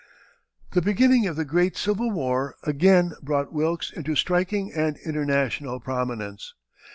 The 0.71 0.81
beginning 0.81 1.27
of 1.27 1.35
the 1.35 1.45
great 1.45 1.77
civil 1.77 2.09
war 2.09 2.55
again 2.63 3.13
brought 3.21 3.53
Wilkes 3.53 3.91
into 3.91 4.15
striking 4.15 4.73
and 4.73 4.97
international 5.05 5.79
prominence. 5.79 6.55